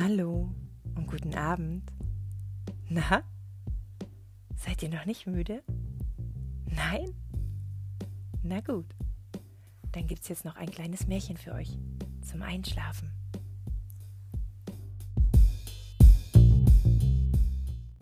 Hallo 0.00 0.54
und 0.94 1.08
guten 1.08 1.34
Abend. 1.34 1.82
Na? 2.88 3.24
Seid 4.54 4.80
ihr 4.84 4.90
noch 4.90 5.06
nicht 5.06 5.26
müde? 5.26 5.64
Nein? 6.66 7.16
Na 8.44 8.60
gut. 8.60 8.94
Dann 9.90 10.06
gibt's 10.06 10.28
jetzt 10.28 10.44
noch 10.44 10.54
ein 10.54 10.70
kleines 10.70 11.08
Märchen 11.08 11.36
für 11.36 11.52
euch 11.52 11.76
zum 12.22 12.42
Einschlafen. 12.42 13.10